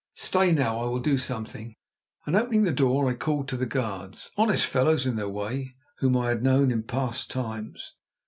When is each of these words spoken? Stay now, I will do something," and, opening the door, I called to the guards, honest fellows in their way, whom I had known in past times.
Stay 0.15 0.51
now, 0.51 0.79
I 0.79 0.85
will 0.85 0.97
do 0.99 1.19
something," 1.19 1.75
and, 2.25 2.35
opening 2.35 2.63
the 2.63 2.71
door, 2.71 3.07
I 3.07 3.13
called 3.13 3.47
to 3.49 3.55
the 3.55 3.67
guards, 3.67 4.31
honest 4.35 4.65
fellows 4.65 5.05
in 5.05 5.15
their 5.15 5.29
way, 5.29 5.75
whom 5.99 6.17
I 6.17 6.29
had 6.29 6.41
known 6.41 6.71
in 6.71 6.81
past 6.81 7.29
times. 7.29 7.93